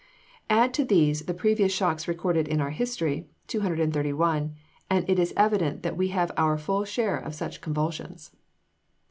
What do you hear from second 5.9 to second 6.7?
we have our